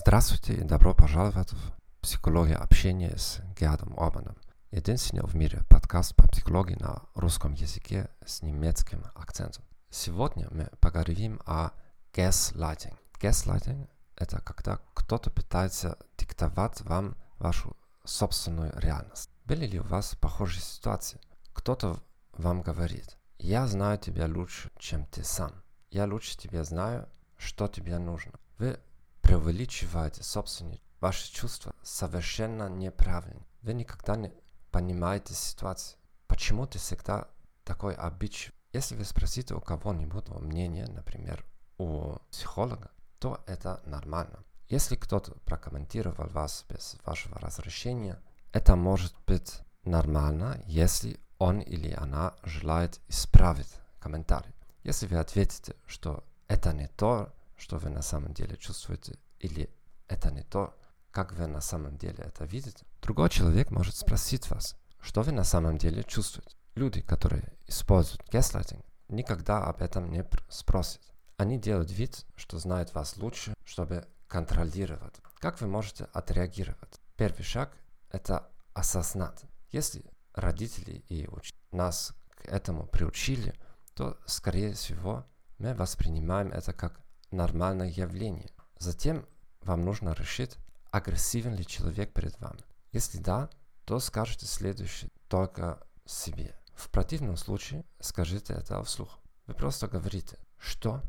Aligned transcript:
Здравствуйте 0.00 0.54
и 0.54 0.62
добро 0.62 0.94
пожаловать 0.94 1.52
в 1.52 1.72
«Психология 2.02 2.54
общения» 2.54 3.16
с 3.16 3.40
Геадом 3.58 3.98
Обаном. 3.98 4.36
Единственный 4.70 5.24
в 5.24 5.34
мире 5.34 5.62
подкаст 5.68 6.14
по 6.14 6.28
психологии 6.28 6.76
на 6.76 7.02
русском 7.16 7.52
языке 7.54 8.08
с 8.24 8.42
немецким 8.42 9.02
акцентом. 9.16 9.64
Сегодня 9.90 10.46
мы 10.52 10.70
поговорим 10.78 11.40
о 11.46 11.70
gaslighting. 12.12 12.94
Gaslighting– 13.20 13.88
это 14.16 14.40
когда 14.40 14.78
кто-то 14.94 15.30
пытается 15.30 15.98
диктовать 16.16 16.80
вам 16.82 17.16
вашу 17.40 17.76
собственную 18.04 18.72
реальность. 18.78 19.30
Были 19.46 19.66
ли 19.66 19.80
у 19.80 19.84
вас 19.84 20.14
похожие 20.14 20.62
ситуации? 20.62 21.20
Кто-то 21.52 22.00
вам 22.34 22.62
говорит, 22.62 23.18
я 23.40 23.66
знаю 23.66 23.98
тебя 23.98 24.26
лучше, 24.28 24.70
чем 24.78 25.06
ты 25.06 25.24
сам. 25.24 25.50
Я 25.90 26.06
лучше 26.06 26.38
тебя 26.38 26.62
знаю, 26.62 27.08
что 27.36 27.66
тебе 27.66 27.98
нужно. 27.98 28.34
Вы 28.58 28.78
преувеличиваете 29.28 30.22
собственные 30.22 30.80
ваши 31.00 31.30
чувства 31.30 31.74
совершенно 31.82 32.70
неправильно. 32.70 33.46
Вы 33.60 33.74
никогда 33.74 34.16
не 34.16 34.32
понимаете 34.70 35.34
ситуацию. 35.34 35.98
Почему 36.28 36.66
ты 36.66 36.78
всегда 36.78 37.28
такой 37.62 37.94
обидчивый? 37.94 38.54
Если 38.72 38.94
вы 38.94 39.04
спросите 39.04 39.54
у 39.54 39.60
кого-нибудь 39.60 40.28
мнение, 40.28 40.86
например, 40.86 41.44
у 41.76 42.16
психолога, 42.30 42.90
то 43.18 43.42
это 43.46 43.82
нормально. 43.84 44.42
Если 44.70 44.96
кто-то 44.96 45.32
прокомментировал 45.44 46.28
вас 46.28 46.64
без 46.70 46.96
вашего 47.04 47.38
разрешения, 47.38 48.18
это 48.52 48.76
может 48.76 49.14
быть 49.26 49.60
нормально, 49.84 50.62
если 50.64 51.20
он 51.38 51.60
или 51.60 51.92
она 51.92 52.32
желает 52.44 52.98
исправить 53.08 53.74
комментарий. 54.00 54.54
Если 54.84 55.06
вы 55.06 55.18
ответите, 55.18 55.76
что 55.86 56.24
это 56.46 56.72
не 56.72 56.88
то, 56.88 57.30
что 57.58 57.76
вы 57.76 57.90
на 57.90 58.02
самом 58.02 58.32
деле 58.32 58.56
чувствуете, 58.56 59.18
или 59.40 59.70
это 60.08 60.30
не 60.30 60.42
то, 60.42 60.74
как 61.10 61.32
вы 61.32 61.46
на 61.46 61.60
самом 61.60 61.96
деле 61.96 62.24
это 62.24 62.44
видите, 62.44 62.84
другой 63.02 63.30
человек 63.30 63.70
может 63.70 63.96
спросить 63.96 64.50
вас, 64.50 64.76
что 65.00 65.22
вы 65.22 65.32
на 65.32 65.44
самом 65.44 65.78
деле 65.78 66.04
чувствуете. 66.04 66.56
Люди, 66.74 67.00
которые 67.00 67.52
используют 67.66 68.22
gaslighting, 68.32 68.84
никогда 69.08 69.64
об 69.64 69.82
этом 69.82 70.10
не 70.10 70.24
спросят. 70.48 71.02
Они 71.36 71.58
делают 71.58 71.90
вид, 71.90 72.24
что 72.36 72.58
знают 72.58 72.94
вас 72.94 73.16
лучше, 73.16 73.54
чтобы 73.64 74.06
контролировать. 74.26 75.14
Как 75.38 75.60
вы 75.60 75.66
можете 75.66 76.04
отреагировать? 76.12 77.00
Первый 77.16 77.42
шаг– 77.42 77.72
это 78.10 78.48
осознать. 78.74 79.42
Если 79.70 80.04
родители 80.34 81.04
и 81.08 81.26
уч... 81.28 81.52
нас 81.72 82.12
к 82.30 82.44
этому 82.46 82.86
приучили, 82.86 83.54
то, 83.94 84.18
скорее 84.26 84.74
всего, 84.74 85.26
мы 85.58 85.74
воспринимаем 85.74 86.52
это 86.52 86.72
как 86.72 87.00
нормальное 87.30 87.88
явление. 87.88 88.50
Затем 88.78 89.26
вам 89.62 89.82
нужно 89.82 90.12
решить, 90.12 90.56
агрессивен 90.90 91.54
ли 91.54 91.66
человек 91.66 92.12
перед 92.12 92.38
вами. 92.40 92.60
Если 92.92 93.18
да, 93.18 93.50
то 93.84 93.98
скажите 93.98 94.46
следующее 94.46 95.10
только 95.28 95.80
себе. 96.04 96.58
В 96.74 96.90
противном 96.90 97.36
случае 97.36 97.84
скажите 98.00 98.54
это 98.54 98.82
вслух. 98.84 99.18
Вы 99.46 99.54
просто 99.54 99.88
говорите 99.88 100.38
«что?». 100.58 101.02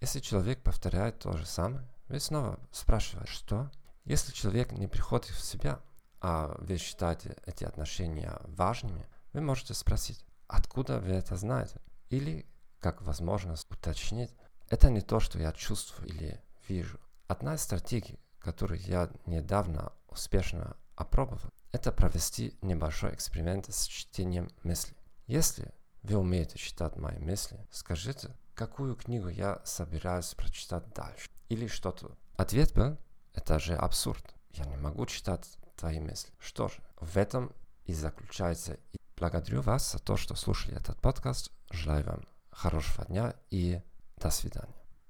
Если 0.00 0.20
человек 0.20 0.62
повторяет 0.62 1.18
то 1.18 1.36
же 1.36 1.46
самое, 1.46 1.86
вы 2.08 2.20
снова 2.20 2.60
спрашиваете 2.70 3.32
«что?». 3.32 3.70
Если 4.04 4.32
человек 4.32 4.72
не 4.72 4.86
приходит 4.86 5.30
в 5.30 5.44
себя, 5.44 5.80
а 6.20 6.56
вы 6.58 6.76
считаете 6.76 7.36
эти 7.44 7.64
отношения 7.64 8.38
важными, 8.44 9.06
вы 9.32 9.40
можете 9.40 9.74
спросить 9.74 10.24
«откуда 10.46 11.00
вы 11.00 11.12
это 11.12 11.36
знаете?» 11.36 11.80
Или, 12.08 12.46
как 12.78 13.02
возможность 13.02 13.70
уточнить 13.70 14.30
это 14.68 14.90
не 14.90 15.00
то, 15.00 15.20
что 15.20 15.38
я 15.38 15.52
чувствую 15.52 16.08
или 16.08 16.40
вижу. 16.68 16.98
Одна 17.28 17.54
из 17.54 17.62
стратегий, 17.62 18.20
которую 18.38 18.80
я 18.80 19.10
недавно 19.26 19.92
успешно 20.08 20.76
опробовал, 20.94 21.50
это 21.72 21.90
провести 21.90 22.56
небольшой 22.62 23.14
эксперимент 23.14 23.66
с 23.68 23.86
чтением 23.86 24.48
мыслей. 24.62 24.96
Если 25.26 25.74
вы 26.02 26.18
умеете 26.18 26.56
читать 26.56 26.96
мои 26.96 27.18
мысли, 27.18 27.58
скажите, 27.72 28.30
какую 28.54 28.94
книгу 28.94 29.28
я 29.28 29.60
собираюсь 29.64 30.34
прочитать 30.34 30.88
дальше. 30.94 31.28
Или 31.48 31.66
что-то. 31.66 32.16
Ответ 32.36 32.72
был, 32.74 32.96
это 33.34 33.58
же 33.58 33.74
абсурд. 33.74 34.24
Я 34.50 34.64
не 34.64 34.76
могу 34.76 35.04
читать 35.06 35.58
твои 35.76 35.98
мысли. 35.98 36.32
Что 36.38 36.68
же, 36.68 36.76
в 37.00 37.16
этом 37.16 37.52
и 37.84 37.92
заключается. 37.92 38.74
И 38.92 38.98
благодарю 39.16 39.62
вас 39.62 39.92
за 39.92 39.98
то, 39.98 40.16
что 40.16 40.36
слушали 40.36 40.76
этот 40.76 41.00
подкаст. 41.00 41.50
Желаю 41.70 42.04
вам 42.04 42.24
хорошего 42.50 43.04
дня 43.06 43.34
и 43.50 43.82
до 44.16 44.30
свидания. 44.30 44.85